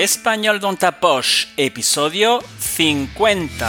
[0.00, 3.66] L'Espagnol dans ta poche, episodio 50.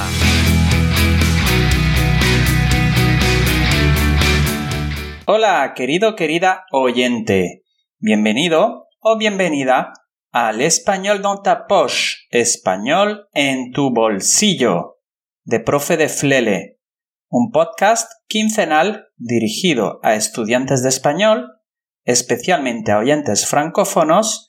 [5.26, 7.64] Hola, querido, querida oyente.
[7.98, 9.92] Bienvenido o bienvenida
[10.32, 15.00] al Español dans ta poche, español en tu bolsillo,
[15.46, 16.78] de Profe de Flele,
[17.32, 21.48] un podcast quincenal dirigido a estudiantes de español,
[22.06, 24.49] especialmente a oyentes francófonos,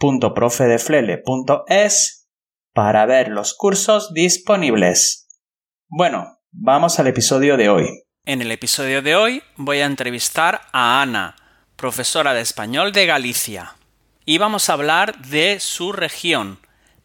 [0.00, 2.28] www.profedeflele.es
[2.72, 5.28] para ver los cursos disponibles.
[5.88, 8.02] Bueno, vamos al episodio de hoy.
[8.24, 11.36] En el episodio de hoy voy a entrevistar a Ana,
[11.76, 13.76] profesora de español de Galicia.
[14.24, 16.58] Y vamos a hablar de su región,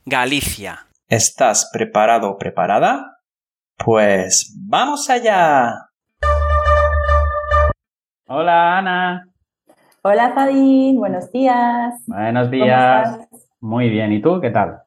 [0.06, 0.88] Galicia.
[1.08, 3.18] ¿Estás preparado o preparada?
[3.78, 5.74] Pues vamos allá.
[8.28, 9.26] Hola Ana.
[10.02, 12.06] Hola Fabi, buenos días.
[12.08, 13.20] Buenos días.
[13.60, 14.84] Muy bien, ¿y tú qué tal?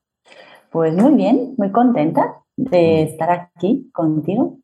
[0.70, 4.56] Pues muy bien, muy contenta de estar aquí contigo,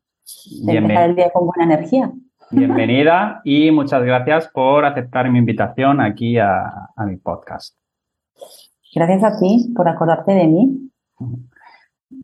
[0.65, 2.11] de empezar el día con buena energía.
[2.49, 7.77] Bienvenida y muchas gracias por aceptar mi invitación aquí a, mi podcast.
[8.95, 10.91] Gracias a ti por acordarte de mí.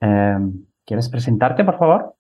[0.02, 2.16] Em, ¿Quieres presentarte, por favor?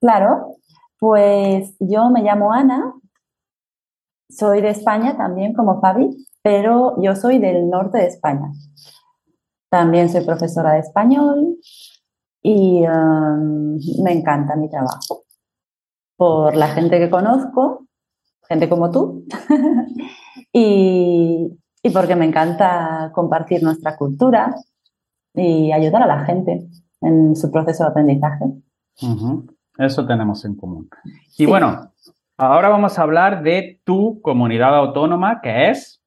[0.00, 0.54] Claro,
[1.00, 2.94] pues yo me llamo Ana,
[4.28, 8.52] soy de España también como Fabi, pero yo soy del norte de España.
[9.70, 11.56] También soy profesora de español
[12.42, 15.24] y um, me encanta mi trabajo.
[16.16, 17.86] Por la gente que conozco,
[18.48, 19.24] gente como tú,
[20.52, 21.58] y,
[21.92, 24.54] porque me encanta compartir nuestra cultura
[25.34, 26.68] y ayudar a la gente
[27.00, 28.44] en su proceso de aprendizaje.
[29.78, 30.88] Eso tenemos en común.
[31.36, 31.92] Y bueno,
[32.38, 36.02] Ahora vamos a hablar de tu comunidad autónoma, que es...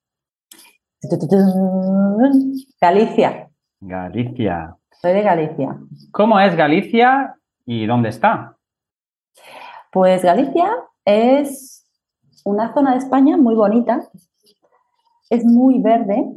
[2.79, 3.49] Galicia.
[3.79, 4.77] Galicia.
[5.01, 5.79] Soy de Galicia.
[6.11, 7.35] ¿Cómo es Galicia
[7.65, 8.55] y dónde está?
[9.91, 10.69] Pues Galicia
[11.03, 11.89] es
[12.45, 14.07] una zona de España muy bonita,
[15.31, 16.31] es muy verde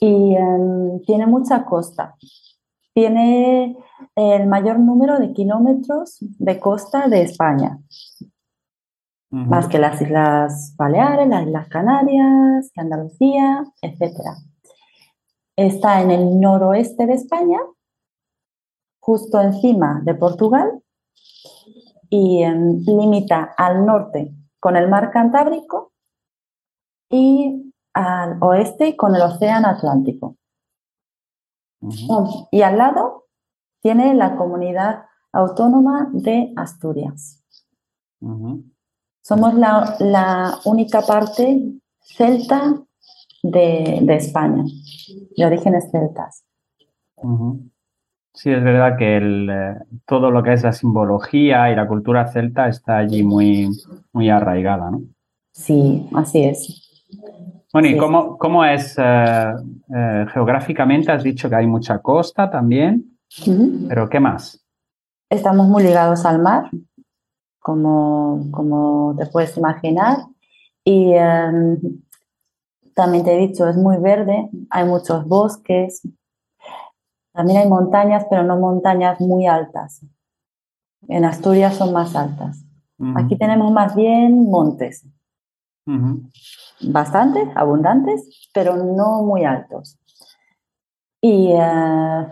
[0.00, 2.16] y em, tiene mucha costa.
[2.92, 3.76] Tiene
[4.16, 7.78] el mayor número de kilómetros de costa de España
[9.34, 14.12] más que las Islas Baleares, las Islas Canarias, Andalucía, etc.
[15.56, 17.58] Está en el noroeste de España,
[19.00, 20.80] justo encima de Portugal,
[22.08, 25.92] y limita al norte con el mar Cantábrico
[27.10, 30.36] y al oeste con el Océano Atlántico.
[32.52, 33.24] Y al lado
[33.82, 37.42] tiene la comunidad autónoma de Asturias.
[39.26, 41.62] Somos la, única parte
[42.02, 42.74] celta
[43.42, 44.64] de, España,
[45.34, 46.44] de orígenes celtas.
[48.34, 52.68] Sí, es verdad que eh, todo lo que es la simbología y la cultura celta
[52.68, 53.70] está allí muy,
[54.12, 55.00] muy arraigada, ¿no?
[55.52, 57.08] Sí, así es.
[57.72, 59.52] Bueno, ¿y cómo, es eh,
[59.96, 61.12] eh, geográficamente?
[61.12, 63.18] Has dicho que hay mucha costa también,
[63.88, 64.62] pero ¿qué más?
[65.30, 66.68] Estamos muy ligados al mar,
[67.64, 70.18] como, te puedes imaginar.
[70.84, 71.78] Y em,
[72.94, 76.02] también te he dicho, es muy verde, hay muchos bosques,
[77.32, 80.04] también hay montañas, pero no montañas muy altas.
[81.08, 82.62] En Asturias son más altas.
[83.16, 85.06] Aquí tenemos más bien montes.
[86.80, 89.98] Bastantes, abundantes, pero no muy altos.
[91.20, 92.26] Y eh,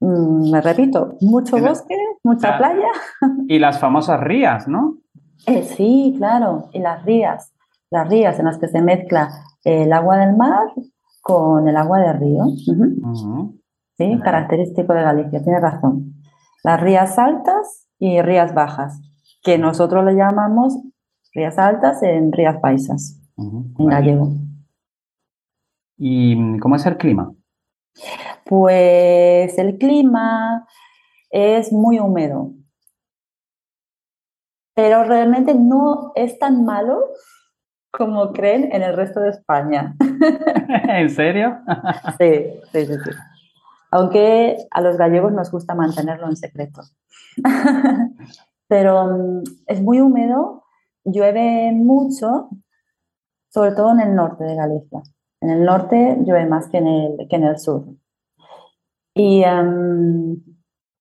[0.00, 2.90] me repito, mucho bosque, mucha playa.
[3.48, 4.98] Y las famosas rías, ¿no?
[5.46, 7.52] Eh, sí, claro, y las rías,
[7.90, 9.30] las rías en las que se mezcla
[9.64, 10.68] el agua del mar
[11.22, 12.44] con el agua del río.
[13.96, 16.14] Sí, característico de Galicia, tiene razón.
[16.62, 19.00] Las rías altas y rías bajas,
[19.42, 20.78] que nosotros le llamamos
[21.32, 24.32] rías altas en rías paisas, en gallego.
[25.96, 27.32] ¿Y cómo es el clima?
[28.48, 30.68] Pues el clima
[31.30, 32.52] es muy húmedo,
[34.72, 37.00] pero realmente no es tan malo
[37.90, 39.96] como creen en el resto de España.
[40.88, 41.58] ¿En serio?
[42.18, 43.10] sí, sí, sí, sí.
[43.90, 46.82] Aunque a los gallegos nos gusta mantenerlo en secreto.
[48.68, 50.62] Pero mm, es muy húmedo,
[51.04, 52.50] llueve mucho,
[53.48, 55.02] sobre todo en el norte de Galicia.
[55.40, 57.86] En el norte llueve más que en el, que en el sur.
[59.18, 60.36] Y em,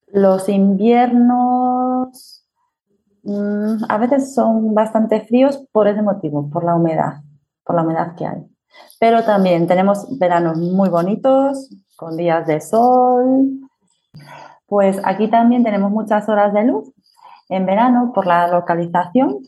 [0.07, 2.45] los inviernos
[3.23, 7.15] mm, a veces son bastante fríos por ese motivo, por la humedad,
[7.65, 8.45] por la humedad que hay.
[9.01, 13.59] Pero también tenemos veranos muy bonitos, con días de sol.
[14.65, 16.93] Pues aquí también tenemos muchas horas de luz
[17.49, 19.39] en verano por la localización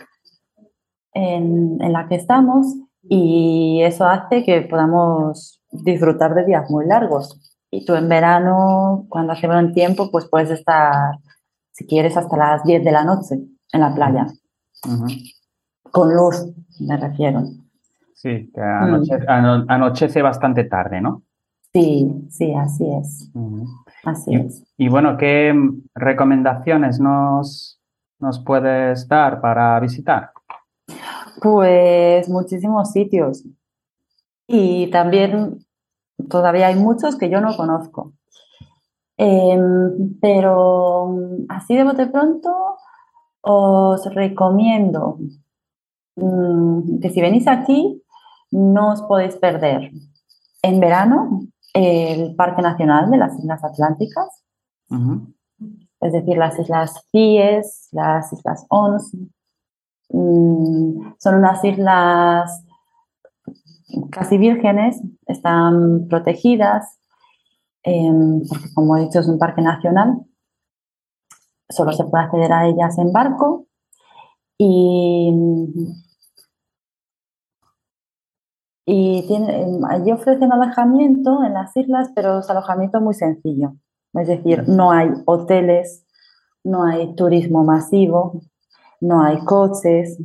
[1.13, 2.67] en, en la que estamos
[3.03, 7.56] y eso hace que podamos disfrutar de días muy largos.
[7.69, 11.17] Y tú en verano, cuando hace buen tiempo, pues puedes estar,
[11.71, 13.35] si quieres, hasta las 10 de la noche
[13.73, 14.27] en la playa.
[15.91, 16.45] Con luz,
[16.79, 17.43] me refiero.
[18.13, 19.65] Sí, que mm.
[19.67, 21.23] anochece, bastante tarde, ¿no?
[21.73, 23.31] Sí, sí, así es.
[24.03, 24.63] Así y, es.
[24.77, 25.53] Y bueno, ¿qué
[25.93, 27.81] recomendaciones nos,
[28.19, 30.31] nos puedes dar para visitar?
[31.41, 33.43] Pues muchísimos sitios.
[34.47, 35.59] Y también
[36.29, 38.13] todavía hay muchos que yo no conozco.
[39.17, 41.15] Em, pero
[41.49, 42.77] así de bote pronto
[43.41, 45.17] os recomiendo
[46.15, 48.03] mm, que si venís aquí
[48.51, 49.91] no os podéis perder
[50.61, 51.41] en verano
[51.73, 54.43] el Parque Nacional de las Islas Atlánticas,
[55.99, 59.15] es decir, las Islas Cíes, las Islas Ons.
[60.09, 62.63] Mm, son unas islas
[64.11, 66.99] casi vírgenes, están protegidas,
[67.83, 70.17] em, porque como he dicho es un parque nacional,
[71.69, 73.67] solo se puede acceder a ellas en barco.
[74.57, 75.31] Y,
[78.85, 83.75] y em, ofrecen alojamiento en las islas, pero es alojamiento muy sencillo,
[84.13, 86.05] es decir, no hay hoteles,
[86.63, 88.41] no hay turismo masivo,
[89.01, 90.17] no hay coches.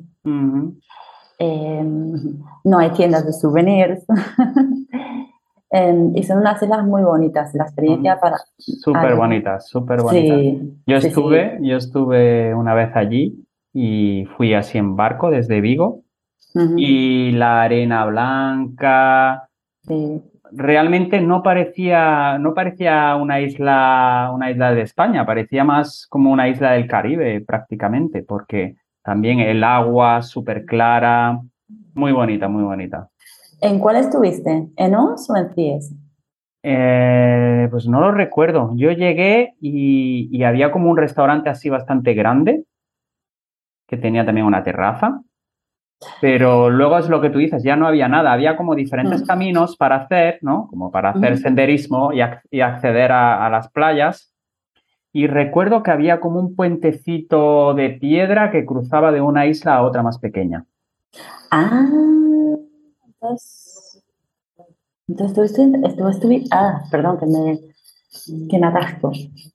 [1.42, 4.06] Em, no hay tiendas de souvenirs.
[5.74, 8.36] Em, y son unas islas muy bonitas, la experiencia para...
[8.58, 10.38] Súper bonitas, súper bonitas.
[10.86, 13.42] yo, estuve, yo estuve una vez allí
[13.72, 16.02] y fui así en barco desde Vigo.
[16.76, 19.48] Y la arena blanca...
[20.54, 26.50] Realmente no parecía, no parecía una isla, una isla de España, parecía más como una
[26.50, 31.40] isla del Caribe prácticamente, porque también el agua súper clara,
[31.94, 33.08] muy bonita, muy bonita.
[33.60, 34.68] ¿En cuál estuviste?
[34.76, 35.94] ¿En Os o en Cies?
[36.64, 38.72] Eh, pues no lo recuerdo.
[38.74, 42.64] Yo llegué y, había como un restaurante así bastante grande
[43.86, 45.20] que tenía también una terraza.
[46.20, 49.26] Pero luego es lo que tú dices, ya no había nada, había como diferentes mm.
[49.26, 50.66] caminos para hacer, ¿no?
[50.68, 54.31] Como para hacer senderismo y, acceder a, las playas
[55.12, 59.82] y recuerdo que había como un puentecito de piedra que cruzaba de una isla a
[59.82, 60.64] otra más pequeña.
[61.50, 61.86] Ah,
[63.06, 64.02] entonces,
[65.06, 67.60] entonces estuviste, estuviste, ah, perdón, que me,
[68.48, 69.12] que me atasco.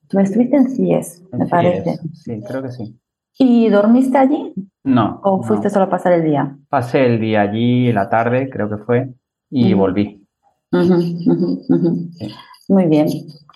[0.07, 1.97] Tú estuviste en CIES, me parece.
[2.13, 2.99] Sí, creo que sí.
[3.39, 4.53] ¿Y dormiste allí?
[4.83, 5.19] No.
[5.23, 6.57] ¿O fuiste solo a pasar el día?
[6.69, 9.13] Pasé el día allí, la tarde, creo que fue,
[9.49, 10.23] y volví.
[12.69, 13.07] Muy bien.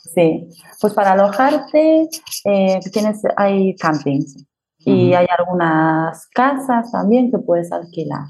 [0.04, 2.10] Sí, pues para alojarte
[2.46, 4.46] eh, tienes, hay campings
[4.80, 8.26] y hay algunas casas también que puedes alquilar.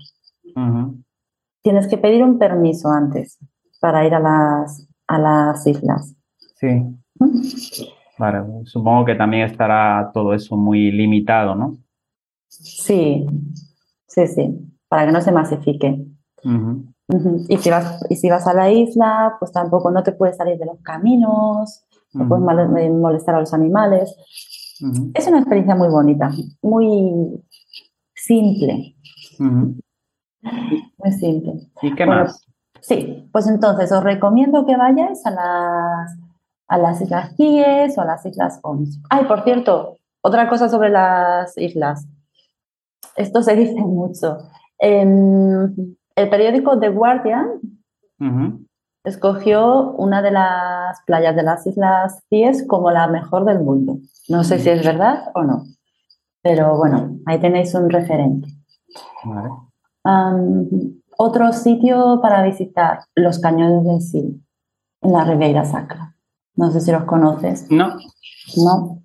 [1.63, 3.37] Tienes que pedir un permiso antes
[3.79, 6.13] para ir a las, a las islas.
[6.55, 6.83] Sí.
[8.17, 11.77] Vale, supongo que también estará todo eso muy limitado, ¿no?
[12.47, 13.25] Sí,
[14.07, 16.05] sí, sí, para que no se masifique.
[17.47, 20.57] Y si, vas, y si vas a la isla, pues tampoco no te puedes salir
[20.57, 22.43] de los caminos, no puedes
[22.77, 24.15] eh, molestar a los animales.
[25.13, 27.43] Es una experiencia muy bonita, muy
[28.15, 28.95] simple.
[29.39, 31.53] Muy simple.
[31.81, 32.45] ¿Y qué más?
[32.81, 36.17] Sí, pues entonces os recomiendo que vayáis a las,
[36.67, 38.99] a las Islas Cíes o a las Islas Ons.
[39.09, 42.07] Ay, por cierto, otra cosa sobre las islas.
[43.15, 44.37] Esto se dice mucho.
[44.79, 47.59] Em, el periódico The Guardian
[49.03, 53.97] escogió una de las playas de las Islas Cíes como la mejor del mundo.
[54.27, 55.63] No sé si es verdad o no,
[56.41, 58.49] pero bueno, ahí tenéis un referente.
[61.17, 64.41] otro sitio para visitar, los cañones del Sil,
[65.01, 66.15] en la Ribeira Sacra.
[66.55, 67.69] No sé si los conoces.
[67.71, 67.95] No.
[68.57, 69.01] No.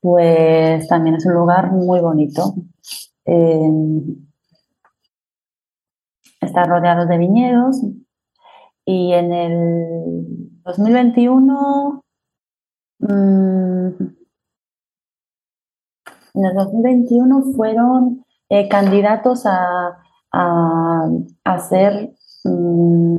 [0.00, 2.54] Pues también es un lugar muy bonito.
[6.40, 7.82] Está rodeado de viñedos
[8.84, 12.04] y en el 2021
[13.00, 13.88] mm,
[16.34, 19.98] en el 2021 fueron eh, candidatos a,
[20.30, 22.14] a, ser,
[22.44, 23.16] mm,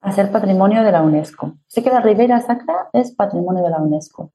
[0.00, 1.58] a ser patrimonio de la UNESCO.
[1.66, 4.32] Sé que la Ribera Sacra es patrimonio de la UNESCO.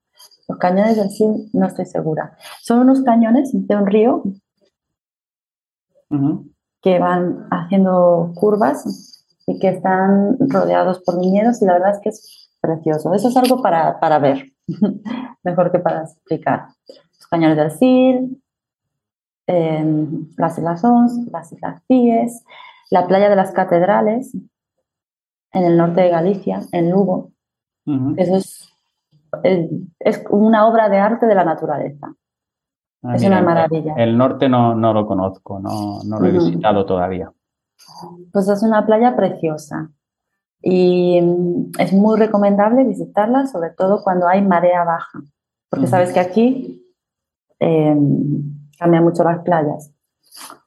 [0.48, 2.38] Los cañones del Sil no estoy segura.
[2.62, 4.24] Son unos cañones de un río
[6.86, 12.10] que van haciendo curvas y que están rodeados por viñedos y la verdad es que
[12.10, 13.12] es precioso.
[13.16, 14.52] Eso es algo para, para ver,
[15.44, 16.68] mejor que para explicar.
[16.88, 18.38] Los cañones del Sil,
[19.48, 22.46] em, las Islas Ons, las Islas Pies,
[22.92, 24.36] la playa de las catedrales
[25.54, 27.32] en el norte de Galicia, en Lugo.
[28.16, 28.70] Eso es,
[30.00, 32.14] es, una obra de arte de la naturaleza.
[33.08, 33.94] Ah, es una maravilla.
[33.98, 37.32] El norte no, no lo conozco, no, no lo he visitado todavía.
[38.32, 39.92] Pues es una playa preciosa
[40.62, 45.20] y mm, es muy recomendable visitarla, sobre todo cuando hay marea baja,
[45.70, 46.84] porque sabes que aquí
[47.60, 49.92] em, cambian mucho las playas,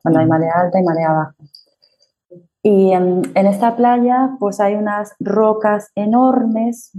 [0.02, 1.34] cuando hay marea alta y marea baja.
[2.62, 6.92] Y en, esta playa pues hay unas rocas enormes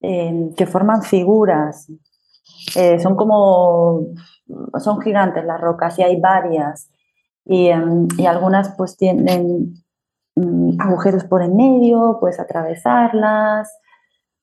[0.00, 1.92] em, que forman figuras
[2.76, 4.06] eh, son como,
[4.78, 6.90] son gigantes las rocas y hay varias.
[7.44, 9.74] Y, em, y algunas pues tienen
[10.36, 13.72] mm, agujeros por en medio, puedes atravesarlas.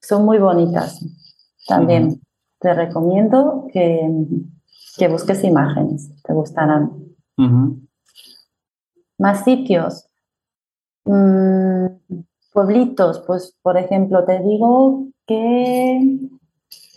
[0.01, 0.99] Son muy bonitas.
[1.67, 2.21] También
[2.59, 4.09] te recomiendo que,
[4.97, 6.91] que, busques imágenes, te gustarán.
[9.17, 10.09] Más sitios.
[11.05, 11.87] Mm,
[12.53, 16.29] pueblitos, pues por ejemplo, te digo que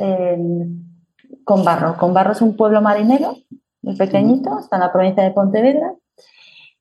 [0.00, 0.89] con
[1.64, 1.96] Barro.
[1.96, 3.34] Con Barro es un pueblo marinero
[3.82, 5.94] muy pequeñito, está en la provincia de Pontevedra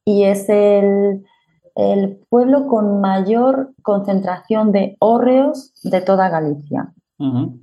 [0.06, 1.26] y es el,
[2.30, 6.94] pueblo con mayor concentración de hórreos de toda Galicia.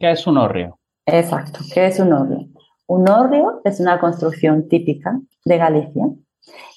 [0.01, 0.79] ¿Qué es un hórreo?
[1.05, 2.47] Exacto, ¿qué es un hórreo?
[2.87, 6.07] Un hórreo es una construcción típica de Galicia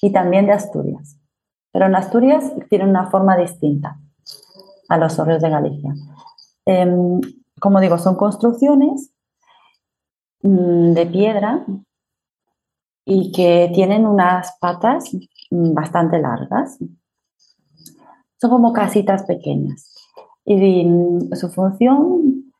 [0.02, 1.18] y también de Asturias.
[1.72, 3.98] Pero en Asturias tiene una forma distinta
[4.88, 5.94] a los hórreos de Galicia.
[6.66, 7.20] Em,
[7.58, 9.12] como digo, son construcciones
[10.42, 11.64] de piedra
[13.04, 15.10] y que tienen unas patas
[15.50, 16.78] mm, bastante largas.
[18.40, 19.94] Son como casitas pequeñas.
[20.44, 22.52] Y mm, su función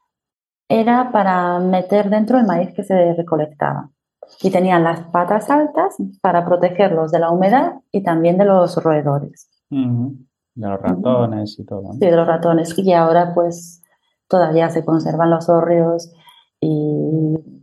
[0.68, 3.90] era para meter dentro el maíz que se recolectaba.
[4.42, 9.50] Y tenían las patas altas para protegerlos de la humedad y también de los roedores.
[10.54, 11.92] De los ratones y todo.
[11.94, 12.78] Sí, de los ratones.
[12.78, 13.82] Y ahora pues
[14.28, 16.12] todavía se conservan los hórreos
[16.60, 17.59] y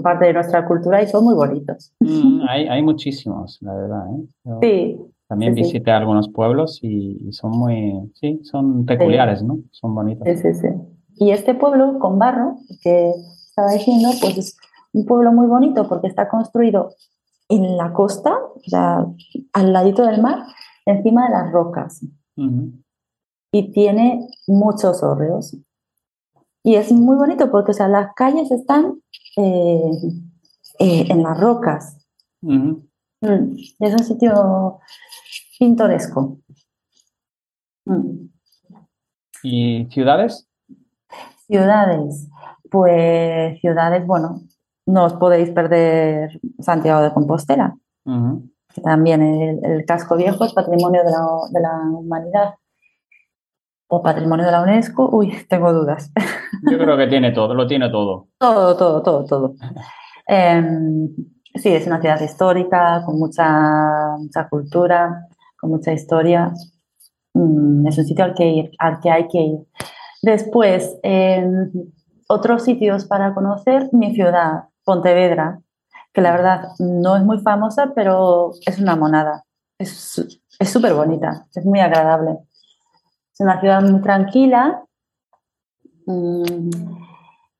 [0.00, 1.92] parte de nuestra cultura y son muy bonitos.
[2.00, 4.04] Mm, hay, hay, muchísimos, la verdad.
[4.14, 4.58] ¿eh?
[4.62, 5.12] sí.
[5.28, 9.60] También visité algunos pueblos y, son muy, sí, son peculiares, ¿no?
[9.70, 10.28] Son bonitos.
[10.28, 10.68] Sí, sí, sí.
[11.16, 13.12] Y este pueblo con barro, que
[13.48, 14.56] estaba diciendo, pues es
[14.92, 16.90] un pueblo muy bonito porque está construido
[17.48, 19.06] en la costa, o sea,
[19.54, 20.40] al ladito del mar,
[20.84, 22.04] encima de las rocas.
[23.52, 25.56] Y tiene muchos hórreos.
[26.64, 29.02] Y es muy bonito porque, o sea, las calles están
[29.36, 29.90] eh,
[30.78, 31.98] eh, en las rocas.
[32.40, 32.74] Mm,
[33.20, 34.78] es un sitio
[35.58, 36.38] pintoresco.
[37.84, 38.28] Mm.
[39.42, 40.48] ¿Y ciudades?
[41.46, 42.28] Ciudades.
[42.70, 44.42] Pues ciudades, bueno,
[44.86, 47.76] no os podéis perder Santiago de Compostela.
[48.82, 49.22] También
[49.62, 52.54] el, casco viejo es patrimonio de la, de la humanidad
[53.94, 56.10] o patrimonio de la UNESCO, uy, tengo dudas.
[56.70, 58.28] Yo creo que tiene todo, lo tiene todo.
[58.38, 59.54] Todo, todo, todo, todo.
[60.26, 61.14] Em,
[61.54, 65.28] sí, es una ciudad histórica, con mucha, mucha cultura,
[65.60, 66.54] con mucha historia.
[67.34, 69.58] Mm, es un sitio al que, ir, al que hay que ir.
[70.22, 71.70] Después, em,
[72.28, 75.60] otros sitios para conocer, mi ciudad, Pontevedra,
[76.14, 79.44] que la verdad no es muy famosa, pero es una monada.
[79.78, 80.18] Es
[80.64, 82.38] súper bonita, es muy agradable.
[83.42, 84.84] Una ciudad muy tranquila.
[86.06, 86.70] Mm,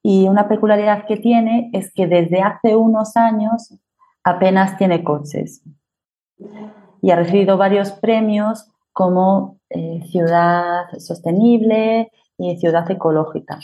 [0.04, 3.74] y una peculiaridad que tiene es que desde hace unos años
[4.22, 5.64] apenas tiene coches.
[7.00, 13.58] Y ha recibido varios premios como eh, ciudad sostenible y ciudad ecológica,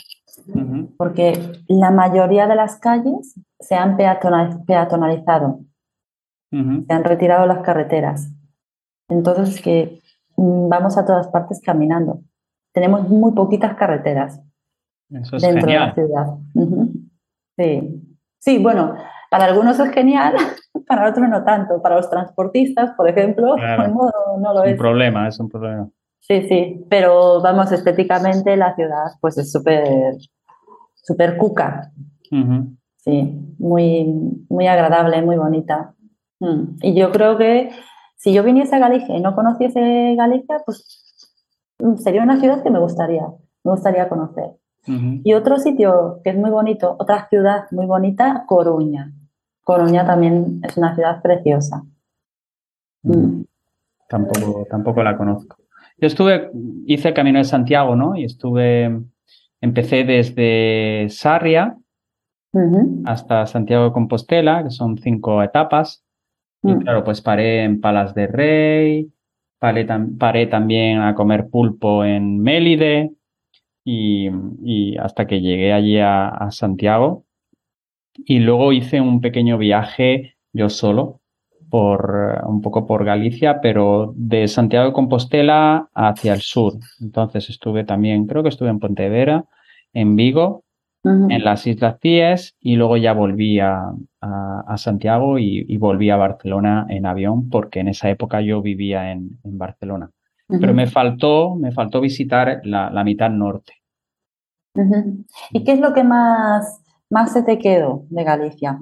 [0.97, 5.59] porque la mayoría de las calles se han peatonalizado,
[6.51, 8.29] se han retirado las carreteras.
[9.09, 10.01] Entonces, que
[10.39, 12.21] vamos a todas partes caminando.
[12.73, 14.41] Tenemos muy poquitas carreteras
[15.09, 16.27] dentro de la ciudad.
[17.57, 18.03] Sí.
[18.39, 18.95] sí, bueno,
[19.29, 20.35] para algunos es genial,
[20.87, 21.81] para otros no tanto.
[21.81, 24.73] Para los transportistas, por ejemplo, no, no, lo es.
[24.73, 25.89] Un problema, es un problema.
[26.21, 30.15] Sí, sí, pero vamos, estéticamente la ciudad pues es súper,
[30.93, 31.91] súper cuca.
[32.97, 34.05] Sí, muy,
[34.49, 35.95] muy agradable, muy bonita.
[36.39, 36.75] Mm.
[36.81, 37.71] Y yo creo que
[38.19, 41.31] si yo viniese a Galicia y no conociese Galicia, pues
[41.79, 43.25] mm, sería una ciudad que me gustaría,
[43.63, 44.57] me gustaría conocer.
[45.23, 49.13] Y otro sitio que es muy bonito, otra ciudad muy bonita, Coruña.
[49.63, 51.83] Coruña también es una ciudad preciosa.
[53.03, 53.43] Mm.
[54.07, 55.57] Tampoco, tampoco la conozco.
[55.99, 56.49] Yo estuve,
[56.87, 58.15] hice el Camino de Santiago, ¿no?
[58.15, 58.99] Y estuve,
[59.61, 61.77] empecé desde Sarria
[63.05, 66.03] hasta Santiago de Compostela, que son cinco etapas.
[66.63, 66.79] Y mm.
[66.79, 69.11] claro, pues paré en Palas de Rey,
[69.59, 69.87] paré,
[70.17, 73.11] paré también a comer pulpo en Mélide
[73.85, 77.25] y, hasta que llegué allí a, Santiago.
[78.13, 81.21] Y luego hice un pequeño viaje yo solo,
[81.69, 86.73] por un poco por Galicia, pero de Santiago de Compostela hacia el sur.
[86.99, 89.45] Entonces estuve también, creo que estuve en Pontevedra,
[89.93, 90.63] en Vigo
[91.03, 93.93] en las Islas Cíes y luego ya volví a,
[94.75, 100.11] Santiago y, volví a Barcelona en avión porque en esa época yo vivía en, Barcelona.
[100.47, 103.73] Pero me faltó, me faltó visitar la, mitad norte.
[105.51, 108.79] ¿Y qué es lo que más, más se te quedó de Galicia?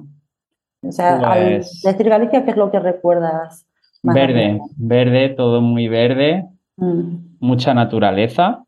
[0.82, 3.66] O sea, al pues decir Galicia, ¿qué es lo que recuerdas?
[4.02, 6.46] verde, verde, todo muy verde,
[6.76, 7.36] mm.
[7.40, 8.64] mucha naturaleza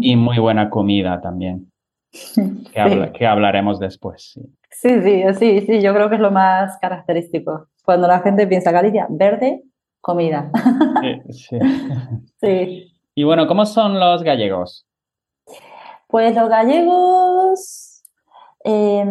[0.00, 1.70] y muy buena comida también.
[3.14, 4.38] Que, hablaremos después.
[4.70, 5.02] Sí.
[5.02, 5.22] sí.
[5.38, 7.68] sí, sí, yo creo que es lo más característico.
[7.84, 9.62] Cuando la gente piensa Galicia, verde,
[10.00, 10.50] comida.
[11.30, 11.58] Sí,
[12.40, 12.94] sí.
[13.18, 14.86] Y bueno, ¿cómo son los gallegos?
[16.06, 18.04] Pues los gallegos,
[18.62, 19.04] eh,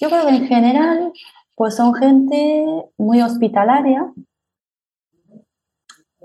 [0.00, 1.12] yo creo que en general,
[1.54, 2.64] pues son gente
[2.98, 4.12] muy hospitalaria,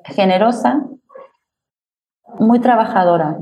[0.03, 0.83] generosa,
[2.39, 3.37] muy trabajadora.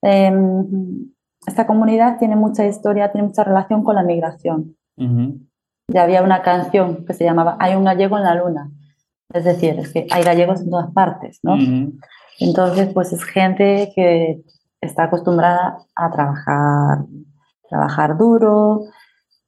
[0.00, 1.12] Em,
[1.46, 4.76] esta comunidad tiene mucha historia, tiene mucha relación con la migración.
[5.88, 8.70] Ya había una canción que se llamaba Hay un gallego en la luna.
[9.32, 11.56] Es decir, es que hay gallegos en todas partes, ¿no?
[12.40, 14.42] Entonces, pues es gente que
[14.80, 17.04] está acostumbrada a trabajar,
[17.68, 18.82] trabajar duro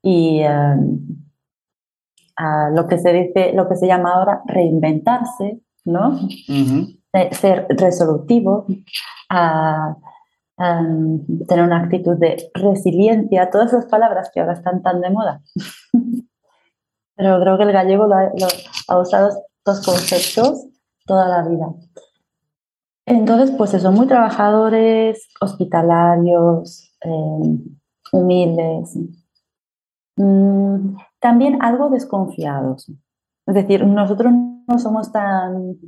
[0.03, 1.01] y em,
[2.37, 6.19] a lo que se dice, lo que se llama ahora reinventarse, ¿no?
[7.33, 8.67] ser resolutivo,
[9.29, 9.97] a
[10.59, 15.41] tener una actitud de resiliencia, todas esas palabras que ahora están tan de moda.
[17.17, 20.67] Pero creo que el gallego lo ha, usado estos conceptos
[21.07, 21.67] toda la vida.
[23.07, 27.79] Entonces, pues son muy trabajadores, hospitalarios, em,
[28.13, 28.99] humildes,
[30.17, 32.91] mm, también algo desconfiados.
[33.47, 34.33] Es decir, nosotros
[34.67, 35.79] no somos tan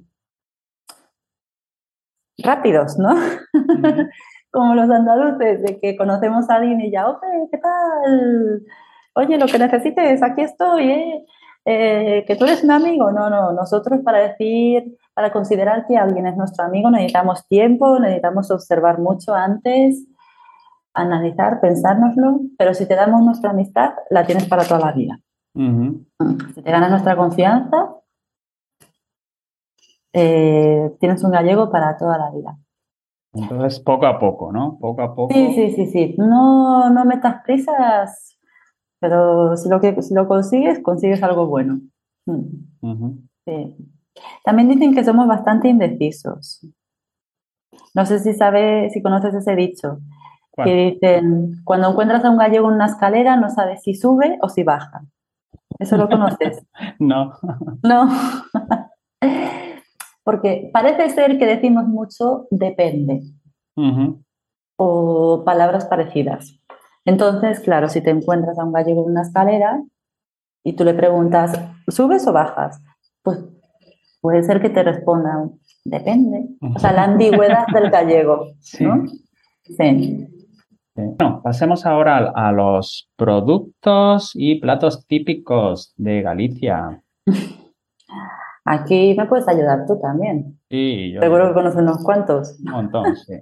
[2.38, 3.10] rápidos, ¿no?
[4.50, 8.62] como los andaluces, de que conocemos a alguien y ya, oye, ¿qué tal?
[9.14, 11.24] Oye, lo que necesites, aquí estoy, ¿eh?
[11.64, 12.24] ¿eh?
[12.26, 13.10] que tú eres un amigo.
[13.12, 18.50] No, no, nosotros para decir, para considerar que alguien es nuestro amigo necesitamos tiempo, necesitamos
[18.50, 20.06] observar mucho antes,
[20.94, 25.20] analizar, pensárnoslo, pero si te damos nuestra amistad, la tienes para toda la vida.
[25.54, 27.96] Si te ganas nuestra confianza,
[30.12, 32.56] eh, tienes un gallego para toda la vida.
[33.32, 34.78] Entonces, poco a poco, ¿no?
[34.80, 35.32] Poco a poco.
[35.32, 36.14] Sí, sí, sí, sí.
[36.18, 38.38] No, no metas prisas,
[38.98, 41.80] pero si lo, que, si lo consigues, consigues algo bueno.
[42.26, 43.18] Mm.
[43.46, 43.76] sí.
[44.44, 46.66] También dicen que somos bastante indecisos.
[47.94, 50.00] No sé si sabes, si conoces ese dicho,
[50.62, 54.48] que dicen, cuando encuentras a un gallego en una escalera, no sabes si sube o
[54.48, 55.02] si baja.
[55.78, 56.66] ¿Eso lo conoces?
[56.98, 57.32] no.
[57.82, 58.08] No.
[60.24, 63.22] Porque parece ser que decimos mucho depende
[64.76, 66.60] o palabras parecidas.
[67.04, 69.82] Entonces, claro, si te encuentras a un gallego en una escalera
[70.64, 72.82] y tú le preguntas, ¿subes o bajas?
[73.22, 73.38] Pues
[74.20, 75.48] puede ser que te responda,
[75.84, 76.46] depende.
[76.74, 78.46] O sea, la ambigüedad del gallego.
[78.80, 79.06] ¿no?
[79.62, 80.26] Sí.
[80.94, 87.02] Bueno, pasemos ahora a los productos y platos típicos de Galicia.
[88.72, 90.60] Aquí me puedes ayudar tú también.
[90.70, 91.20] Sí, yo.
[91.20, 92.56] Seguro que conoces unos cuantos.
[92.60, 93.34] Un montón, sí.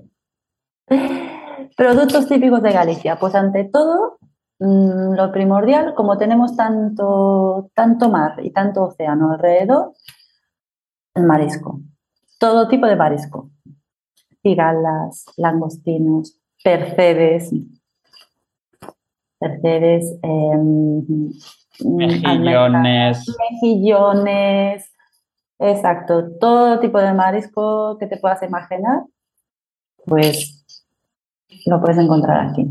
[1.76, 3.16] Productos típicos de Galicia.
[3.16, 4.16] Pues ante todo,
[4.58, 9.92] mm, lo primordial, como tenemos tanto, tanto mar y tanto océano alrededor,
[11.14, 11.82] el marisco.
[12.40, 13.50] Todo tipo de marisco.
[14.42, 17.52] Cigalas, langostinos, percebes.
[19.38, 21.04] percebes em,
[21.84, 23.26] mejillones.
[23.50, 24.94] Mejillones.
[25.58, 29.04] Exacto, todo tipo de marisco que te puedas imaginar,
[30.06, 30.64] pues
[31.66, 32.66] lo puedes encontrar aquí.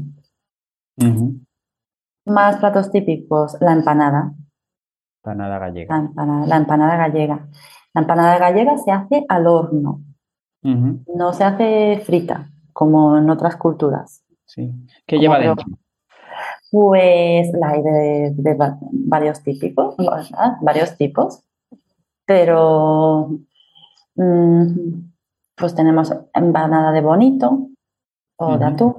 [2.25, 4.33] Más platos típicos, la empanada.
[5.23, 5.95] Empanada gallega.
[5.95, 7.47] La empanada, la empanada gallega.
[7.93, 10.01] La empanada gallega se hace al horno.
[10.63, 14.23] No se hace frita, como en otras culturas.
[14.45, 14.73] Sí.
[15.05, 15.65] ¿Qué lleva dentro?
[16.69, 18.57] Pues la hay de,
[18.91, 19.95] varios típicos,
[20.61, 21.43] varios tipos,
[22.27, 23.29] pero
[24.15, 24.65] mm,
[25.55, 27.69] pues tenemos empanada de bonito
[28.35, 28.95] o de atún,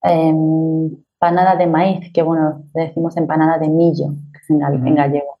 [0.00, 5.40] empanada de maíz, que bueno, decimos empanada de millo, que es en, gallego,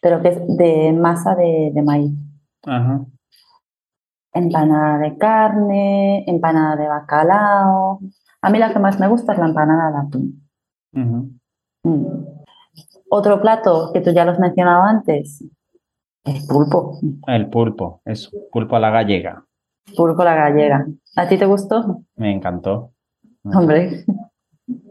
[0.00, 2.12] pero que es de masa de, maíz.
[4.34, 8.00] Empanada de carne, empanada de bacalao,
[8.42, 10.48] a mí la que más me gusta es la empanada de atún.
[11.84, 12.31] Mm.
[13.14, 15.44] Otro plato que tú ya lo has mencionado antes,
[16.24, 16.98] el pulpo.
[17.26, 19.44] El pulpo, es pulpo a la gallega.
[19.94, 20.86] Pulpo a la gallega.
[21.16, 22.04] ¿A ti te gustó?
[22.16, 22.92] Me encantó.
[23.44, 24.06] Hombre.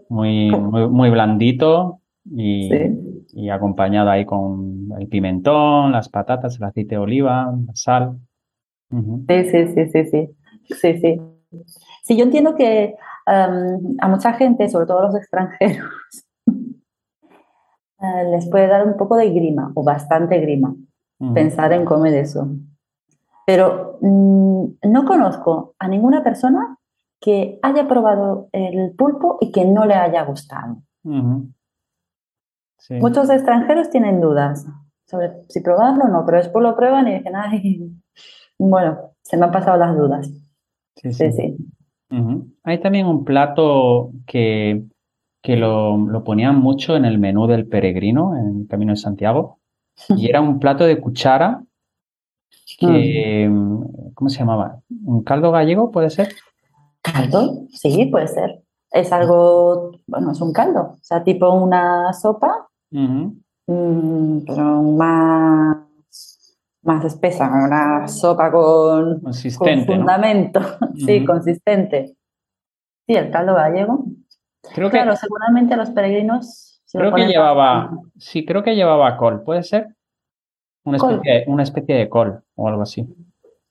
[0.07, 2.69] Muy, muy, blandito y,
[3.49, 8.19] acompañado ahí con el pimentón, las patatas, el aceite de oliva, la sal.
[8.91, 10.29] Sí, sí, sí, sí, sí.
[10.79, 11.21] Sí, sí.
[12.03, 12.93] Sí, yo entiendo que
[13.25, 15.89] a mucha gente, sobre todo a los extranjeros,
[18.01, 20.75] eh, les puede dar un poco de grima o bastante grima
[21.35, 22.47] pensar en comer eso.
[23.45, 26.77] Pero mm, no conozco a ninguna persona
[27.19, 30.77] que haya probado el pulpo y que no le haya gustado.
[32.89, 34.65] Muchos extranjeros tienen dudas
[35.05, 37.91] sobre si probarlo o no, pero después lo prueban y dicen, ay,
[38.57, 40.31] bueno, se me han pasado las dudas.
[40.95, 41.57] Sí, sí.
[42.63, 44.83] Hay también un plato que,
[45.41, 49.59] que lo, ponían mucho en el menú del peregrino en el Camino de Santiago
[50.09, 51.63] y era un plato de cuchara
[52.79, 54.79] que, mm, ¿cómo se llamaba?
[55.05, 56.29] ¿Un caldo gallego puede ser?
[57.01, 57.65] ¿Caldo?
[57.69, 58.63] Sí, puede ser.
[58.91, 65.77] Es algo, bueno, es un caldo, o sea, tipo una sopa, mm, pero más
[66.83, 69.21] más espesa, una sopa con,
[69.85, 70.61] fundamento,
[71.05, 72.15] sí, consistente.
[73.07, 74.05] Sí, el caldo gallego.
[74.73, 76.81] Creo claro, seguramente los peregrinos.
[76.91, 79.95] creo que llevaba, sí, creo que llevaba col, ¿puede ser?
[80.83, 83.07] Una especie, de, una especie de col o algo así.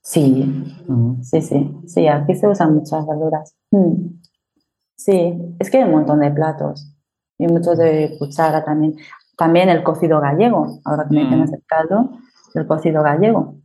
[0.03, 0.75] Sí,
[1.23, 3.55] sí, sí, sí, aquí se usan muchas verduras.
[3.71, 4.21] Mm.
[4.97, 6.93] Sí, es que hay un montón de platos
[7.39, 8.97] y muchos de cuchara también.
[9.37, 12.11] También el cocido gallego, ahora que me mencionas el caldo,
[12.55, 13.57] el cocido gallego.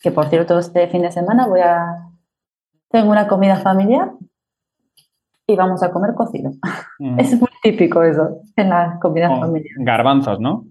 [0.00, 2.08] Que por cierto, este fin de semana voy a.
[2.88, 4.12] Tengo una comida familiar
[5.52, 6.52] y vamos a comer cocido.
[7.18, 9.72] Es muy típico eso en las comidas familiares.
[9.78, 10.64] Garbanzos, ¿no?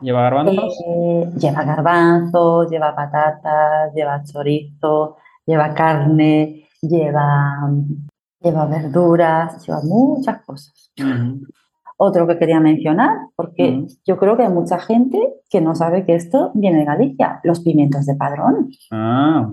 [0.00, 0.80] ¿Lleva garbanzos?
[0.84, 7.70] Eh, lleva garbanzos, lleva patatas, lleva chorizo, lleva carne, lleva,
[8.40, 10.92] lleva verduras, lleva muchas cosas.
[11.96, 16.16] Otro que quería mencionar, porque yo creo que hay mucha gente que no sabe que
[16.16, 18.70] esto viene de Galicia, los pimientos de padrón.
[18.90, 19.52] Ah.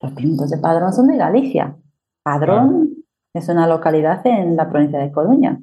[0.00, 1.76] Los pimientos de padrón son de Galicia.
[2.22, 2.99] Padrón
[3.34, 5.58] es una localidad en la provincia de Coruña.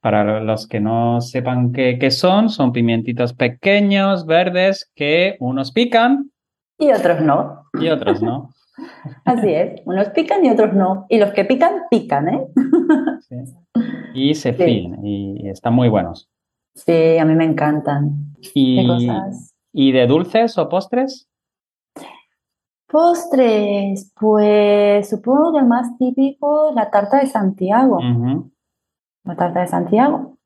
[0.00, 6.30] Para los que no sepan qué, son, son pimientitos pequeños, verdes, que unos pican.
[6.78, 7.64] Y otros no.
[7.80, 8.50] Y otros no.
[9.24, 11.06] Así es, unos pican y otros no.
[11.08, 12.46] Y los que pican, pican, ¿eh?
[13.28, 13.36] Sí.
[14.14, 16.28] Y se y están muy buenos.
[16.74, 18.34] Sí, a mí me encantan.
[18.54, 18.86] ¿Y,
[19.72, 21.28] ¿y de dulces o postres?
[22.94, 27.98] Postres, pues supongo que el más típico es la tarta de Santiago.
[29.24, 30.38] La tarta de Santiago.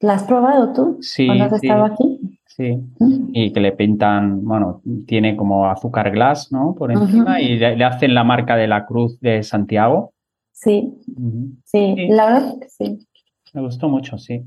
[0.00, 2.38] ¿La has probado tú sí, cuando has estado aquí?
[2.46, 3.28] Sí, mm.
[3.34, 6.74] y que le pintan, bueno, tiene como azúcar glass, ¿no?
[6.78, 10.14] Por encima y le, hacen la marca de la cruz de Santiago.
[10.50, 10.94] Sí,
[11.66, 13.06] sí, la verdad que sí.
[13.52, 14.42] Me gustó mucho, sí.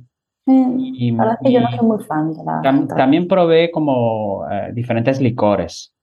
[0.47, 2.87] Y, la verdad que yo no soy muy fan de la.
[2.95, 5.93] también probé como eh, diferentes licores.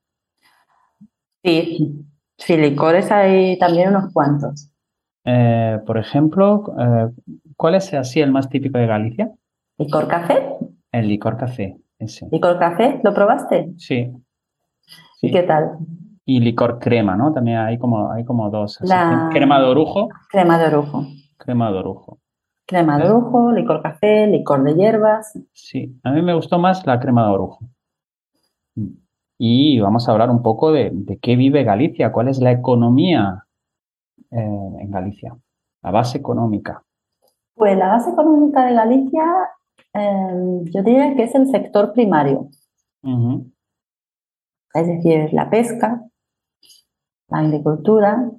[1.43, 2.05] Sí,
[2.37, 4.69] sí, licores hay también unos cuantos.
[5.25, 7.09] Eh, por ejemplo, eh,
[7.55, 9.31] ¿cuál es así el más típico de Galicia?
[9.77, 10.57] ¿Licor café?
[10.91, 12.27] El licor café, ese.
[12.31, 12.99] ¿Licor café?
[13.03, 13.73] ¿Lo probaste?
[13.77, 14.11] Sí.
[15.21, 15.77] ¿Y qué tal?
[16.25, 17.31] Y licor crema, ¿no?
[17.31, 18.77] También hay como, hay como dos.
[19.31, 20.09] Crema de orujo.
[20.29, 21.07] Crema de orujo.
[21.37, 22.19] Crema de orujo.
[22.65, 25.37] Crema de orujo, licor café, licor de hierbas.
[25.51, 27.59] Sí, a mí me gustó más la crema de orujo.
[29.37, 33.43] Y vamos a hablar un poco de, de qué vive Galicia, cuál es la economía
[34.33, 35.37] eh, en Galicia?
[35.83, 36.83] La base económica.
[37.53, 39.25] Pues la base económica de Galicia,
[39.93, 42.49] em, yo diría que es el sector primario.
[44.73, 46.03] Es decir, la pesca,
[47.27, 48.31] la agricultura,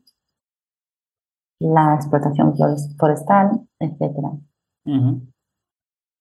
[1.60, 2.54] la explotación
[2.98, 4.38] forestal, etc.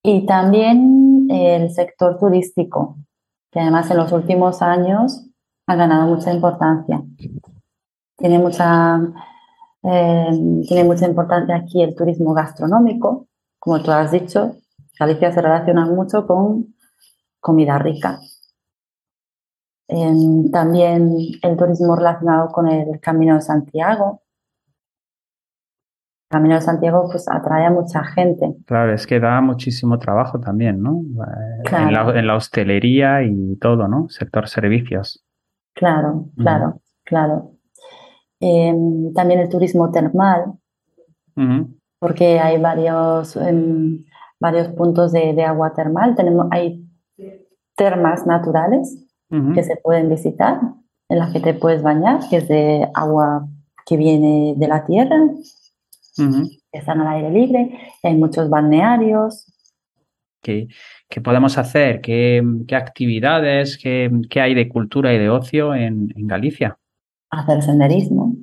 [0.04, 2.98] Y también el sector turístico,
[3.52, 5.30] que además en los últimos años
[5.68, 7.02] ha ganado mucha importancia.
[8.18, 9.00] Tiene mucha,
[9.84, 13.28] eh, tiene mucha importancia aquí el turismo gastronómico,
[13.60, 14.56] como tú has dicho.
[15.00, 16.76] Galicia se relaciona mucho con
[17.40, 18.20] comida rica.
[19.88, 24.23] Em, también el turismo relacionado con el Camino de Santiago,
[26.34, 28.56] Camino de Santiago pues atrae a mucha gente.
[28.66, 31.04] Claro, es que da muchísimo trabajo también, ¿no?
[31.72, 34.10] En, la, hostelería y todo, ¿no?
[34.10, 35.24] Sector servicios.
[35.76, 37.52] Claro, claro, claro.
[38.40, 40.54] Em, también el turismo termal,
[42.00, 44.04] porque hay varios, em,
[44.40, 46.16] varios puntos de, agua termal.
[46.16, 46.84] Tenemos, hay
[47.76, 49.06] termas naturales
[49.54, 50.60] que se pueden visitar,
[51.10, 53.48] en las que te puedes bañar, que es de agua
[53.86, 55.18] que viene de la tierra
[56.72, 59.52] están al aire libre, hay muchos balnearios.
[60.42, 60.68] ¿Qué,
[61.24, 62.02] podemos hacer?
[62.02, 63.78] ¿Qué, actividades?
[63.78, 66.78] Qué, hay de cultura y de ocio en, Galicia?
[67.30, 68.36] Hacer senderismo,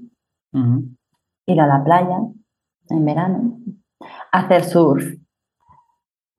[0.52, 2.18] ir a la playa
[2.88, 3.59] en verano,
[4.33, 5.04] hacer surf,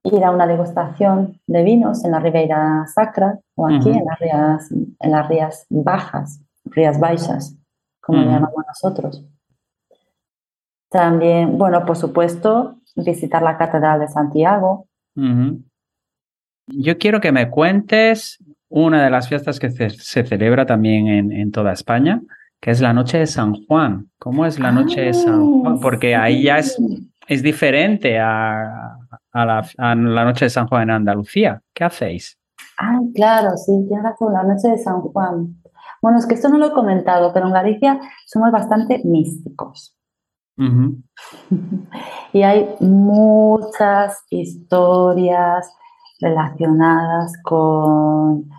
[0.04, 4.72] ir a una degustación de vinos en la Ribeira Sacra o aquí en, las rías,
[4.72, 7.56] en las rías bajas, rías baixas,
[8.02, 9.26] como le llamamos nosotros.
[10.91, 14.88] También, bueno, por supuesto, visitar la Catedral de Santiago.
[16.67, 19.89] Yo quiero que me cuentes una de las fiestas que se,
[20.25, 22.21] celebra también en, toda España,
[22.60, 24.10] que es la Noche de San Juan.
[24.19, 25.80] ¿Cómo es la Noche de San ah, Juan?
[25.80, 26.77] Porque ahí ya es,
[27.27, 28.97] es diferente a,
[29.34, 31.62] la, Noche de San Juan en Andalucía.
[31.73, 32.38] ¿Qué hacéis?
[32.77, 35.56] Ah, claro, sí, tienes razón, la Noche de San Juan.
[36.01, 39.95] Bueno, es que esto no lo he comentado, pero en Galicia somos bastante místicos.
[42.34, 45.69] Y hay muchas historias
[46.21, 48.50] relacionadas con,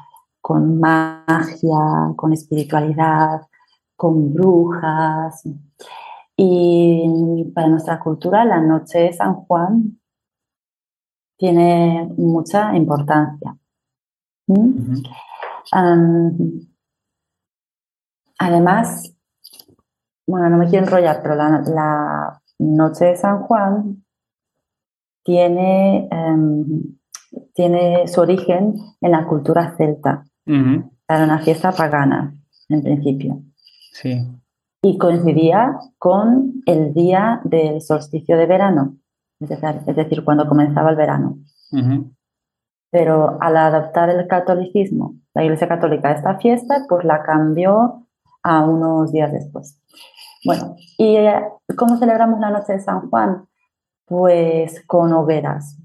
[0.42, 3.40] con magia, con espiritualidad,
[3.96, 5.42] con brujas.
[6.36, 9.98] Y para nuestra cultura la noche de San Juan
[11.38, 13.56] tiene mucha importancia.
[14.46, 14.98] ¿Mm?
[18.38, 19.14] además,
[20.26, 24.04] bueno, no me quiero enrollar, pero la, noche de San Juan
[25.24, 26.96] tiene, em,
[27.54, 30.24] tiene su origen en la cultura celta.
[30.46, 32.34] Era una fiesta pagana,
[32.68, 33.42] en principio.
[33.92, 34.28] Sí.
[34.82, 38.96] Y coincidía con el día del solsticio de verano,
[39.40, 41.38] es decir, cuando comenzaba el verano.
[42.90, 48.06] Pero al adaptar el catolicismo, la Iglesia Católica a esta fiesta, pues la cambió
[48.42, 49.81] a unos días después.
[50.44, 51.42] Bueno, ¿y eh,
[51.76, 53.46] cómo celebramos la noche de San Juan?
[54.06, 55.78] Pues con hogueras.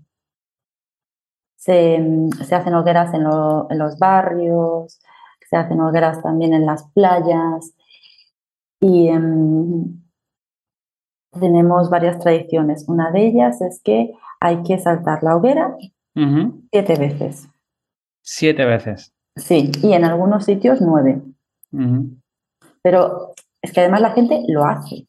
[1.58, 1.96] Se,
[2.52, 5.00] hacen hogueras en, los barrios,
[5.50, 7.74] se hacen hogueras también en las playas
[8.80, 10.02] y em,
[11.39, 12.86] tenemos varias tradiciones.
[12.88, 15.76] Una de ellas es que hay que saltar la hoguera
[16.72, 17.50] siete veces.
[18.22, 19.13] Siete veces.
[19.36, 21.22] Sí, y en algunos sitios nueve.
[22.82, 23.34] Pero
[23.67, 25.08] es que además la gente lo hace.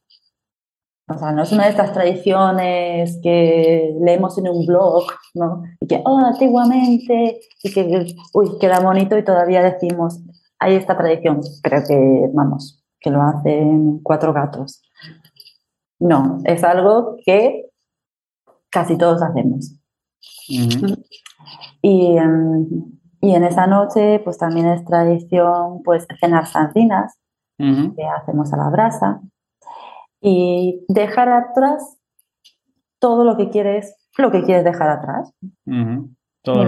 [1.10, 5.62] O sea, no es una de estas tradiciones que leemos en un blog, ¿no?
[5.80, 10.20] Y que, oh, antiguamente, y que, uy, queda bonito y todavía decimos,
[10.58, 11.40] hay esta tradición.
[11.62, 14.82] Creo que, vamos, que lo hacen cuatro gatos.
[15.98, 17.70] No, es algo que
[18.70, 19.74] casi todos hacemos.
[21.80, 22.66] y, em,
[23.22, 27.18] y, en esa noche, pues también es tradición, pues, cenar sardinas,
[27.58, 29.20] que hacemos a la brasa
[30.20, 31.98] y dejar atrás
[33.00, 35.32] todo lo que quieres, lo que quieres dejar atrás.
[36.42, 36.64] Todo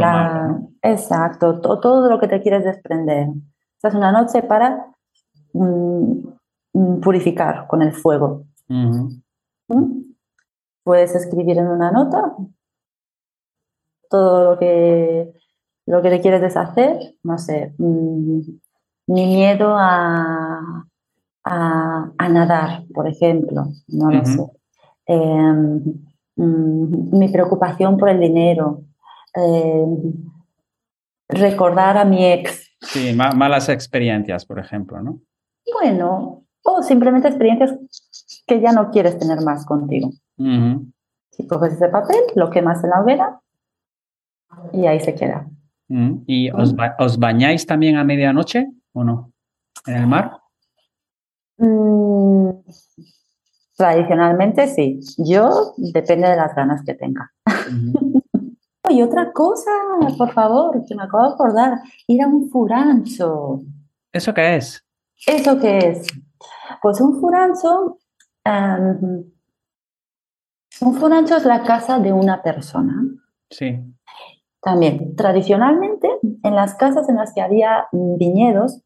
[0.83, 3.29] Exacto, todo lo que te quieres desprender.
[3.77, 4.87] Esta es una noche para
[5.53, 6.29] mm,
[6.75, 8.45] mm, purificar con el fuego.
[8.69, 9.21] ¿Mm?
[10.83, 12.35] Puedes escribir en una nota
[14.09, 15.33] todo lo que,
[15.87, 17.75] lo que te quieres deshacer, no sé,
[19.11, 20.87] mi miedo a,
[21.45, 24.47] a, nadar, por ejemplo, no lo sé.
[25.07, 25.83] Em,
[26.37, 28.83] mm, mi preocupación por el dinero.
[29.35, 30.13] Em,
[31.29, 32.71] recordar a mi ex.
[32.81, 35.21] Sí, malas experiencias, por ejemplo, ¿no?
[35.73, 37.75] Bueno, o simplemente experiencias
[38.47, 40.11] que ya no quieres tener más contigo.
[41.31, 43.41] Si coges ese papel, lo quemas en la hoguera
[44.73, 45.47] y ahí se queda.
[46.27, 49.33] ¿Y os, bañáis también a medianoche o no?
[49.87, 50.41] ¿En el mar?
[51.59, 52.51] Mm,
[53.77, 55.01] tradicionalmente sí.
[55.19, 57.33] Yo depende de las ganas que tenga.
[58.91, 59.71] y otra cosa,
[60.19, 63.61] por favor, que me acabo de acordar, ir a un furancho.
[64.13, 64.85] ¿Eso qué es?
[65.27, 66.07] ¿Eso qué es?
[66.83, 67.99] Pues un furancho,
[68.45, 69.25] um,
[70.81, 73.03] un furancho es la casa de una persona.
[73.51, 73.79] Sí.
[74.61, 78.83] También, tradicionalmente, en las casas en las que había viñedos,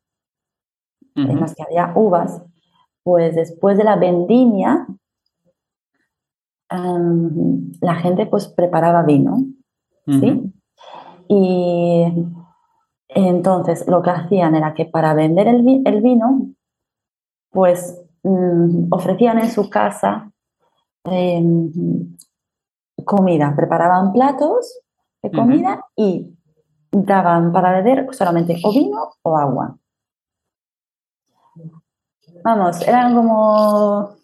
[1.15, 2.43] en las que había uvas,
[3.03, 4.87] pues después de la vendimia,
[6.71, 9.45] la gente pues preparaba vino,
[10.07, 10.53] ¿sí?
[11.29, 12.05] Y
[13.09, 15.63] entonces lo que hacían era que para vender el,
[16.03, 16.49] vino,
[17.51, 20.33] pues mm, ofrecían en su casa
[21.05, 21.71] em,
[23.05, 24.81] comida, preparaban platos
[25.23, 26.35] de comida y
[26.95, 29.77] daban para beber solamente o vino o agua.
[32.45, 34.17] Vamos, eran como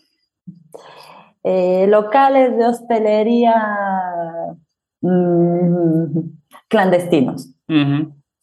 [1.43, 3.55] eh, locales de hostelería
[5.01, 6.21] mm,
[6.69, 7.55] clandestinos.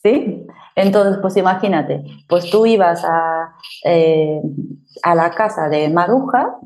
[0.03, 0.47] ¿Sí?
[0.75, 4.41] Entonces, pues imagínate, pues tú ibas a, eh,
[5.03, 6.59] a la casa de Maruja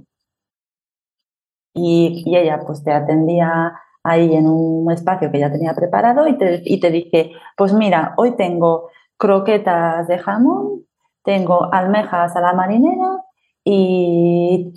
[1.74, 6.62] y, ella pues te atendía ahí en un espacio que ya tenía preparado y te,
[6.66, 10.86] y te dije, pues mira, hoy tengo croquetas de jamón,
[11.24, 13.22] tengo almejas a la marinera
[13.64, 14.74] y...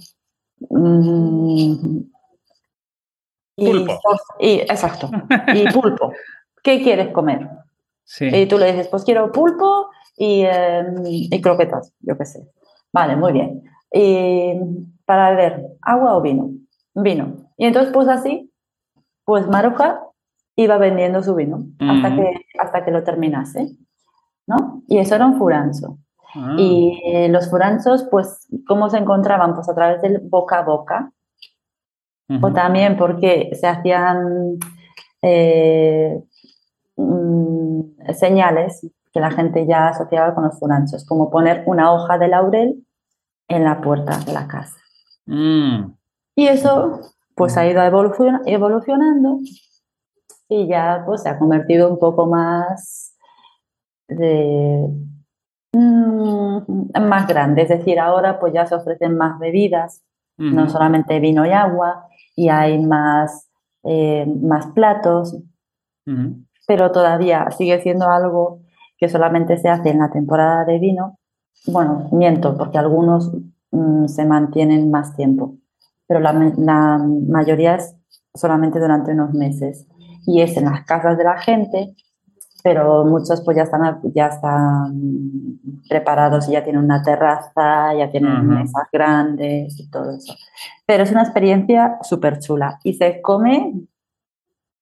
[0.70, 2.00] Mm,
[3.56, 4.00] pulpo.
[4.38, 5.10] Y, exacto,
[5.54, 6.12] y pulpo.
[6.62, 7.48] ¿Qué quieres comer?
[8.20, 12.46] Y tú le dices, pues quiero pulpo em, y, croquetas, yo qué sé.
[12.92, 13.62] Vale, muy bien.
[13.92, 14.54] Y
[15.04, 16.50] para beber, agua o vino.
[16.94, 17.50] Vino.
[17.56, 18.50] Y entonces, pues así,
[19.24, 20.00] pues Maruja
[20.56, 23.76] iba vendiendo su vino hasta, que, hasta que lo terminase.
[24.46, 24.82] ¿no?
[24.88, 25.98] Y eso era un furanzo.
[26.34, 26.56] Ah.
[26.58, 29.54] Y eh, los furanzos, pues, ¿cómo se encontraban?
[29.54, 31.12] Pues a través del boca a boca.
[32.40, 34.58] O también porque se hacían
[35.20, 36.24] eh,
[36.96, 37.80] mm,
[38.14, 42.86] señales que la gente ya asociaba con los furanzos, como poner una hoja de laurel
[43.46, 44.74] en la puerta de la casa.
[45.26, 45.92] Mm.
[46.34, 47.00] Y eso,
[47.34, 47.80] pues, ha ido
[48.46, 49.40] evolucionando
[50.48, 53.14] y ya, pues, se ha convertido un poco más
[54.08, 54.86] de
[55.72, 60.02] mm, más grande, es decir, ahora pues ya se ofrecen más bebidas,
[60.36, 63.50] no solamente vino y agua, y hay más,
[63.84, 65.36] eh, más platos,
[66.66, 68.60] pero todavía sigue siendo algo
[68.98, 71.18] que solamente se hace en la temporada de vino.
[71.66, 73.32] Bueno, miento, porque algunos
[73.70, 75.54] mm, se mantienen más tiempo,
[76.06, 77.96] pero la, la mayoría es
[78.34, 79.86] solamente durante unos meses
[80.26, 81.94] y es en las casas de la gente
[82.64, 84.98] pero muchos pues ya están, ya están
[85.86, 90.34] preparados, ya tienen una terraza, ya tienen mesas grandes y todo eso.
[90.86, 93.82] Pero es una experiencia súper chula y se come,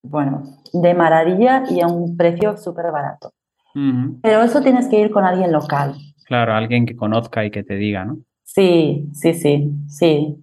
[0.05, 3.33] bueno, de maravilla y a un precio súper barato.
[3.75, 5.97] Pero eso tienes que ir con alguien local.
[6.27, 8.19] Claro, alguien que conozca y que te diga, ¿no?
[8.45, 10.42] Sí, sí, sí, sí.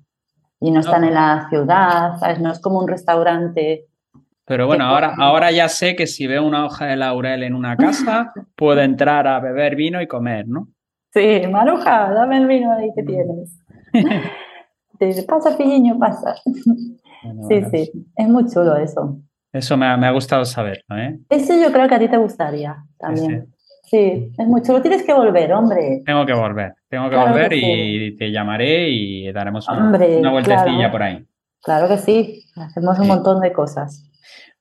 [0.62, 2.40] Y no están en la ciudad, ¿sabes?
[2.40, 3.90] No es como un restaurante
[4.50, 7.78] pero bueno, ahora, ahora ya sé que si veo una hoja de laurel en una
[7.78, 10.70] casa, puedo entrar a beber vino y comer, ¿no?
[11.14, 13.60] Sí, Maruja, dame el vino ahí que tienes.
[14.98, 16.34] Te pasa, piñeño, pasa.
[17.48, 19.20] sí, sí, es muy chulo eso.
[19.54, 21.20] Eso me ha, gustado saberlo, ¿eh?
[21.30, 23.46] Eso yo creo que a ti te gustaría también.
[23.46, 23.54] Sí,
[23.92, 24.82] es muy chulo.
[24.82, 26.02] Tienes que volver, hombre.
[26.06, 31.04] Tengo que volver, tengo que volver y te llamaré y daremos una, una vueltecilla por
[31.04, 31.26] ahí.
[31.62, 34.06] Claro que sí, hacemos un montón de cosas.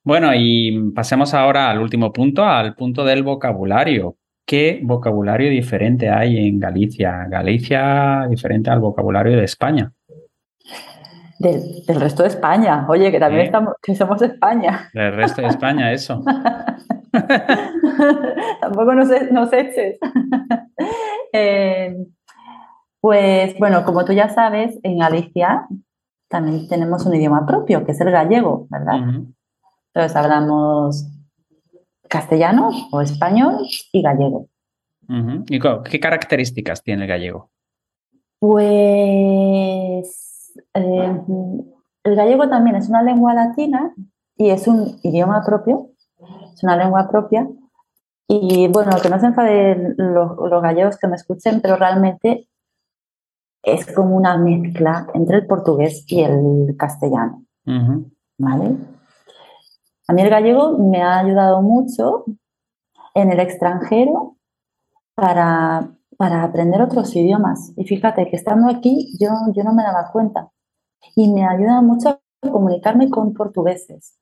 [0.03, 4.17] Bueno, y pasemos ahora al último punto, al punto del vocabulario.
[4.47, 7.27] ¿Qué vocabulario diferente hay en Galicia?
[7.29, 9.93] Galicia diferente al vocabulario de España.
[11.39, 12.87] Del, resto de España.
[12.89, 14.89] Oye, que también estamos, que somos España.
[14.93, 16.25] Del resto de España, eso.
[18.61, 19.99] Tampoco nos, nos eches.
[21.31, 22.07] Eh,
[23.03, 25.69] pues bueno, como tú ya sabes, en Galicia
[26.29, 29.27] también tenemos un idioma propio, que es el gallego, ¿verdad?
[29.93, 31.07] Entonces hablamos
[32.09, 33.59] castellano o español
[33.93, 34.49] y gallego.
[35.49, 37.51] ¿Y qué características tiene el gallego?
[38.39, 38.99] Pues
[40.75, 41.21] eh,
[42.05, 43.95] el gallego también es una lengua latina
[44.37, 45.91] y es un idioma propio,
[46.55, 47.49] es una lengua propia.
[48.29, 52.49] Y bueno, que no se enfaden los, los gallegos que me escuchen, pero realmente
[53.63, 57.45] es como una mezcla entre el portugués y el castellano.
[58.39, 58.77] ¿Vale?
[60.07, 62.25] A mí el gallego me ha ayudado mucho
[63.15, 64.37] en el extranjero
[65.15, 67.73] para, para aprender otros idiomas.
[67.77, 70.51] Y fíjate que estando aquí yo, yo no me daba cuenta.
[71.15, 74.19] Y me ayuda mucho a comunicarme con portugueses.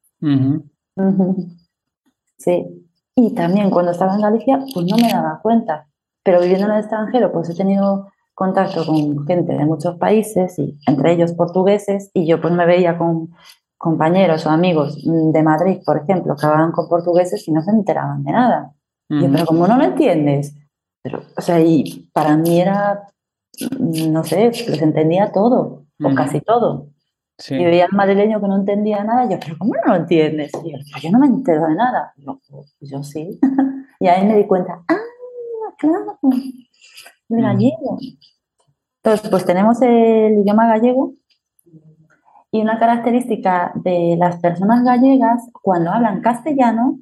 [2.38, 2.86] Sí.
[3.18, 5.86] Y también cuando estaba en Galicia, pues no me daba cuenta.
[6.22, 10.78] Pero viviendo en el extranjero, pues he tenido contacto con gente de muchos países, y
[10.86, 13.30] entre ellos portugueses, y yo pues me veía con
[13.78, 18.22] compañeros o amigos de Madrid, por ejemplo, que hablaban con portugueses y no se enteraban
[18.22, 18.74] de nada.
[19.08, 20.54] y pero como no lo entiendes,
[21.02, 23.08] pero, o sea, y para mí era,
[23.80, 26.88] no sé, les entendía todo, o casi todo.
[27.48, 30.52] Y veía al madrileño que no entendía nada, yo, pero ¿cómo no lo entiendes?
[30.64, 32.14] Y yo, yo no me entero de nada.
[32.16, 33.38] Yo, pues yo sí.
[34.00, 37.98] y ahí me di cuenta, ah, claro, el gallego.
[39.02, 41.14] Entonces, pues tenemos el idioma gallego
[42.50, 47.00] y una característica de las personas gallegas cuando hablan castellano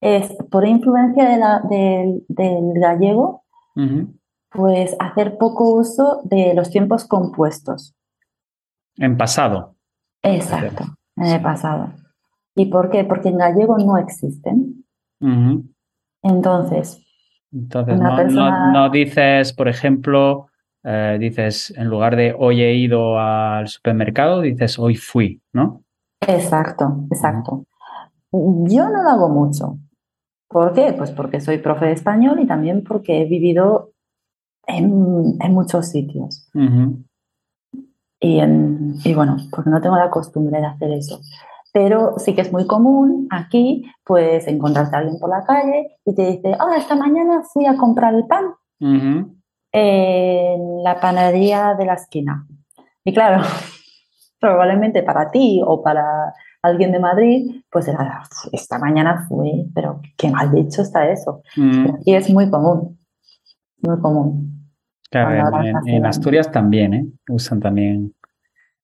[0.00, 3.44] es por influencia de la, del gallego,
[4.50, 7.94] pues hacer poco uso de los tiempos compuestos.
[8.96, 9.74] En pasado.
[10.22, 10.84] Exacto,
[11.16, 11.92] en el pasado.
[12.54, 13.04] ¿Y por qué?
[13.04, 14.84] Porque en gallego no existen.
[16.22, 17.04] Entonces,
[17.52, 20.48] Entonces no, dices, por ejemplo,
[20.82, 25.82] eh, dices, en lugar de hoy he ido al supermercado, dices hoy fui, ¿no?
[26.20, 27.66] Exacto, exacto.
[28.32, 29.78] Yo no lo hago mucho.
[30.48, 30.94] ¿Por qué?
[30.96, 33.92] Pues porque soy profe de español y también porque he vivido
[34.66, 36.48] en, muchos sitios.
[38.26, 41.20] Y, bueno, pues no tengo la costumbre de hacer eso.
[41.74, 46.14] Pero sí que es muy común aquí, pues, encontrarte a alguien por la calle y
[46.14, 48.54] te dice, ah, esta mañana fui a comprar el pan
[49.72, 52.46] en la panadería de la esquina.
[53.04, 53.42] Y claro,
[54.40, 58.22] probablemente para ti o para alguien de Madrid, pues era,
[58.52, 61.42] esta mañana fui, pero qué mal dicho está eso.
[62.06, 62.98] Y es muy común,
[63.82, 64.53] muy común
[65.14, 67.06] en, Asturias también, ¿eh?
[67.28, 68.14] Usan también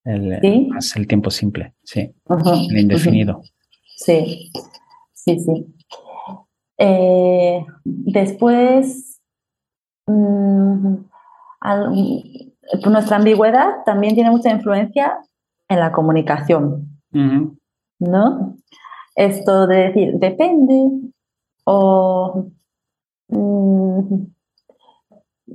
[0.05, 2.13] el, el tiempo simple, sí,
[2.71, 3.43] el indefinido.
[3.97, 4.51] Sí,
[5.13, 5.75] sí, sí.
[6.79, 9.21] Eh, después,
[10.07, 10.95] mm,
[12.87, 15.19] nuestra ambigüedad también tiene mucha influencia
[15.69, 18.57] en la comunicación, ¿no?
[19.15, 20.89] Esto de decir, depende
[21.65, 22.47] o...
[23.29, 24.33] Mm, Mm,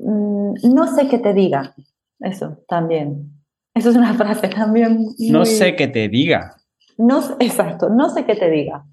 [0.06, 1.74] no sé qué te diga.
[2.20, 3.32] Eso también.
[3.74, 5.06] Eso es una frase también.
[5.20, 6.56] No sé qué te diga.
[6.98, 8.86] No, exacto, no sé qué te diga.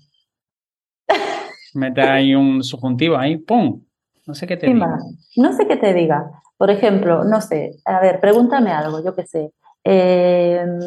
[1.75, 3.83] Mete ahí un subjuntivo, ahí, ¡pum!
[4.27, 4.99] No sé qué te diga.
[5.37, 6.31] No sé qué te diga.
[6.59, 9.53] Por ejemplo, no sé, a ver, pregúntame algo, yo qué sé.
[9.85, 10.79] Em,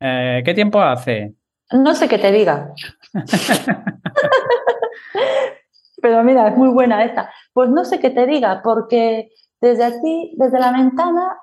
[0.00, 1.34] eh, ¿Qué tiempo hace?
[1.70, 2.74] No sé qué te diga.
[6.02, 7.30] Pero mira, es muy buena esta.
[7.54, 9.30] Pues no sé qué te diga, porque
[9.60, 11.38] desde aquí, desde la ventana,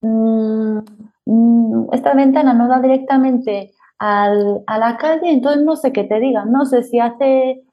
[0.00, 0.78] mm,
[1.26, 4.30] mm, esta ventana no da directamente a
[4.78, 6.44] la calle, entonces no sé qué te diga.
[6.44, 7.64] No sé si hace,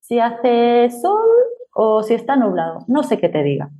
[0.00, 1.28] si hace sol
[1.74, 2.84] o si está nublado.
[2.86, 3.70] No sé qué te diga.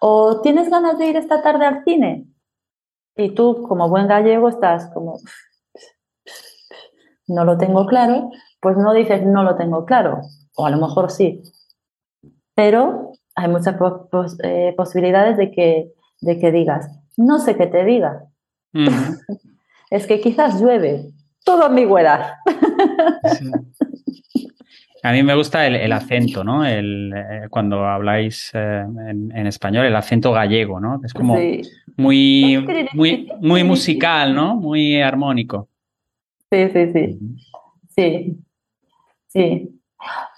[0.00, 2.26] O tienes ganas de ir esta tarde al cine
[3.16, 5.18] y tú, como buen gallego, estás como,
[7.28, 8.30] no lo tengo claro,
[8.60, 10.22] pues no dices no lo tengo claro
[10.56, 11.42] o a lo mejor sí,
[12.54, 13.76] pero hay muchas
[14.42, 18.24] eh, posibilidades de que, de que digas, no sé qué te diga.
[19.90, 21.10] es que quizás llueve,
[21.44, 22.34] todo ambigüedad.
[25.02, 26.66] A mí me gusta el, acento, ¿no?
[26.66, 31.00] El, eh, cuando habláis eh, en, español, el acento gallego, ¿no?
[31.02, 31.38] Es como
[31.96, 34.56] muy, muy, muy musical, ¿no?
[34.56, 35.68] Muy armónico.
[36.52, 37.18] Sí, sí, sí.
[37.88, 38.36] Sí,
[39.28, 39.79] sí.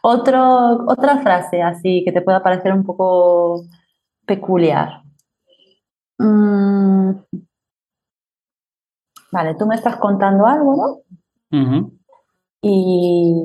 [0.03, 3.65] Otro, otra frase así que te pueda parecer un poco
[4.27, 5.03] peculiar.
[6.19, 7.13] Mm.
[9.31, 11.93] Vale, tú me estás contando algo, ¿no?
[12.61, 13.43] y,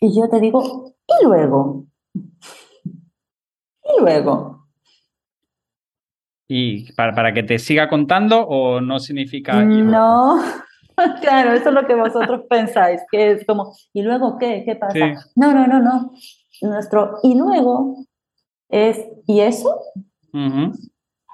[0.00, 1.86] y yo te digo, ¿y luego?
[2.14, 4.68] ¿Y luego?
[6.48, 9.64] ¿Y para, para que te siga contando o no significa...
[9.64, 10.42] No,
[11.20, 14.62] claro, eso es lo que vosotros pensáis, que es como, ¿y luego qué?
[14.64, 15.26] ¿Qué pasa?
[15.36, 16.12] No, no, no, no.
[16.62, 17.96] Nuestro y luego
[18.68, 19.80] es ¿y eso?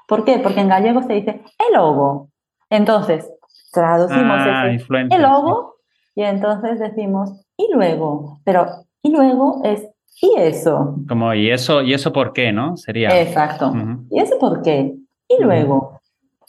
[0.07, 0.39] ¿Por qué?
[0.39, 2.31] Porque en gallego se dice el logo.
[2.71, 3.29] Entonces,
[3.73, 5.77] traducimos ah, el logo
[6.15, 8.41] y entonces decimos y luego.
[8.45, 8.67] Pero
[9.03, 9.87] y luego es
[10.21, 10.97] ¿y eso?
[11.09, 12.77] Como, ¿y eso, y eso por qué, no?
[12.77, 13.21] Sería.
[13.21, 13.73] Exacto.
[14.11, 14.95] ¿Y eso por qué?
[15.29, 16.01] Y luego.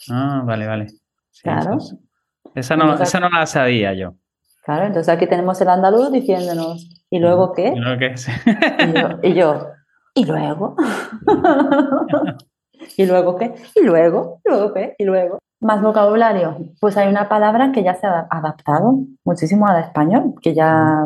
[0.09, 0.87] Ah, vale, vale.
[1.41, 1.77] claro.
[2.55, 4.13] Esa no, esa no la sabía yo.
[4.67, 7.73] Claro, entonces aquí tenemos el andaluz diciéndonos, ¿y luego qué?
[7.73, 8.15] ¿Y luego qué?
[9.23, 9.67] y, yo,
[10.13, 10.75] y, luego?
[12.97, 13.55] ¿Y luego qué?
[13.75, 14.41] ¿Y luego?
[14.43, 14.95] ¿Y luego qué?
[14.97, 15.39] ¿Y luego?
[15.61, 16.57] Más vocabulario.
[16.81, 21.05] Pues hay una palabra que ya se ha adaptado muchísimo al español, que ya,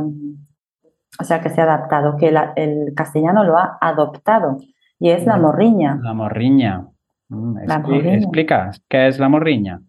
[1.19, 4.57] o sea, que se ha adaptado, que el castellano lo ha adoptado,
[4.99, 5.99] y es la morriña.
[6.01, 6.87] La morriña.
[7.29, 8.15] Mm, la morriña.
[8.15, 9.81] Explica, ¿qué es la morriña?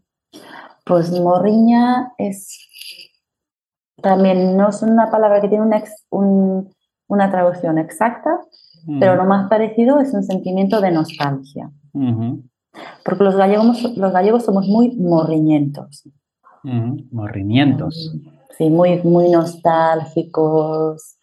[0.85, 2.59] Pues morriña es
[4.03, 5.64] también no es una palabra que tiene
[6.11, 8.41] una traducción exacta,
[8.99, 11.70] pero lo más parecido es un sentimiento de nostalgia.
[13.05, 16.09] Porque los gallegos, los gallegos somos muy morriñentos.
[16.64, 18.12] Morriñentos.
[18.59, 21.16] Sí, muy, muy nostálgicos,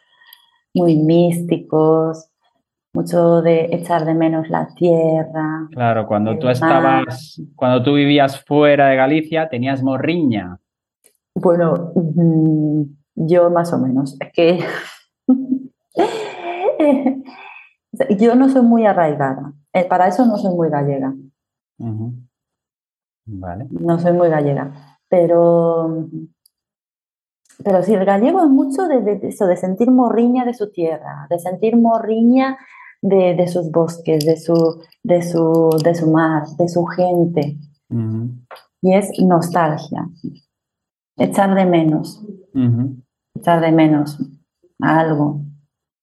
[0.74, 2.30] muy místicos,
[2.94, 5.68] mucho de echar de menos la tierra.
[5.72, 10.60] Claro, cuando tú estabas, cuando tú vivías fuera de Galicia, tenías morriña.
[11.36, 12.84] Bueno, mm,
[13.16, 14.18] yo más o menos.
[14.20, 14.60] Es que
[18.18, 19.54] yo no soy muy arraigada.
[19.74, 21.14] Eh, para eso no soy muy gallega.
[23.26, 23.68] Vale.
[23.70, 24.98] No soy muy gallega.
[25.08, 26.08] Pero,
[27.64, 31.40] pero sí, el gallego es mucho de, eso, de sentir morriña de su tierra, de
[31.40, 32.58] sentir morriña
[33.02, 37.58] de, sus bosques, de su, de, su, de su mar, de su gente.
[38.82, 40.08] Y es nostalgia
[41.20, 42.26] echar de menos,
[43.36, 44.18] echar de menos
[44.82, 45.42] a algo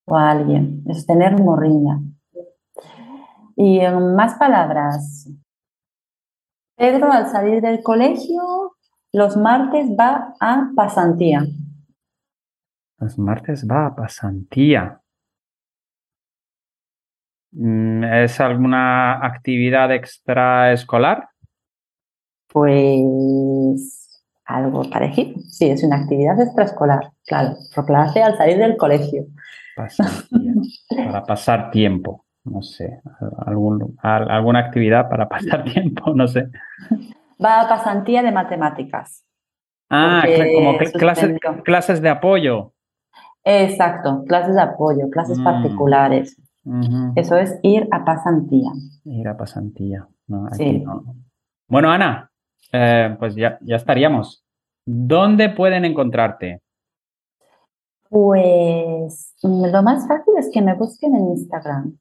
[0.07, 2.01] o a alguien, es tener morriña.
[3.57, 5.29] Y en más palabras,
[6.77, 8.77] Pedro al salir del colegio
[9.13, 11.47] los martes va a pasantía.
[12.99, 15.01] Los martes va a pasantía.
[17.53, 21.29] Mm, ¿Es alguna actividad extraescolar?
[22.49, 24.07] Pues
[24.47, 25.41] algo parecido.
[25.49, 27.57] Sí, es una actividad extraescolar, claro,
[27.97, 29.27] hace al salir del colegio.
[30.97, 33.01] para pasar tiempo, no sé,
[33.45, 36.49] algún, alguna actividad para pasar tiempo, no sé.
[37.45, 39.25] Va a pasantía de matemáticas.
[39.91, 40.25] Ah,
[40.55, 42.73] como clases, clases de apoyo.
[43.45, 45.45] Exacto, clases de apoyo, clases mm.
[45.45, 46.37] particulares.
[47.15, 48.73] Eso es ir a pasantía.
[49.05, 50.07] Ir a pasantía.
[50.53, 50.85] sí.
[51.69, 52.31] Bueno, Ana,
[52.73, 54.45] eh, pues ya, ya estaríamos.
[54.85, 56.63] ¿Dónde pueden encontrarte?
[58.09, 61.99] Pues lo más fácil es que me busquen en Instagram.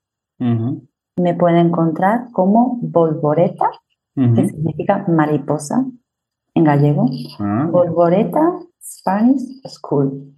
[1.18, 3.72] Me pueden encontrar como Volvoreta,
[4.14, 5.86] que significa mariposa
[6.54, 7.10] en gallego.
[7.40, 7.68] Ah.
[7.72, 10.36] Volvoreta Spanish School.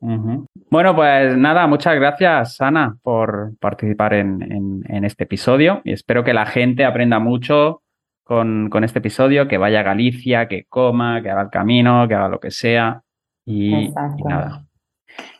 [0.00, 6.32] Bueno, pues nada, muchas gracias, Ana, por participar en, en, este episodio y espero que
[6.32, 7.82] la gente aprenda mucho
[8.24, 12.28] con, este episodio, que vaya a Galicia, que coma, que haga el camino, que haga
[12.28, 13.02] lo que sea.
[13.44, 13.92] Y,
[14.24, 14.66] nada.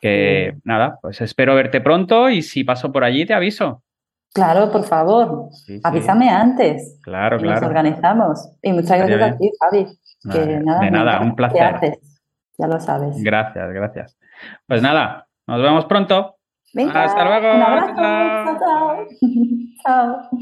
[0.00, 3.84] Que nada, pues espero verte pronto y si paso por allí te aviso.
[4.34, 5.50] Claro, por favor.
[5.84, 6.98] Avísame antes.
[7.02, 7.60] Claro, claro.
[7.60, 8.52] Nos organizamos.
[8.60, 9.86] Y muchas gracias a ti, Javi.
[10.24, 11.98] de nada, un placer.
[12.58, 13.22] Ya lo sabes.
[13.22, 14.18] Gracias, gracias.
[14.66, 16.34] Pues nada, nos vemos pronto.
[16.92, 17.54] Hasta luego.
[17.54, 17.94] Un abrazo.
[17.96, 18.58] chao.
[19.84, 20.28] chao.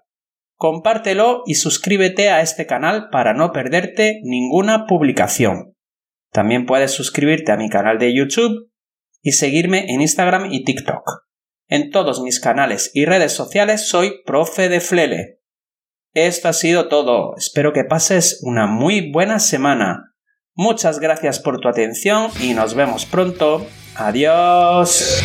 [0.57, 5.75] Compártelo y suscríbete a este canal para no perderte ninguna publicación.
[6.31, 8.71] También puedes suscribirte a mi canal de YouTube
[9.21, 11.25] y seguirme en Instagram y TikTok.
[11.67, 15.39] En todos mis canales y redes sociales soy Profe de Flele.
[16.13, 17.35] Esto ha sido todo.
[17.35, 20.13] Espero que pases una muy buena semana.
[20.53, 23.65] Muchas gracias por tu atención y nos vemos pronto.
[23.95, 25.21] Adiós.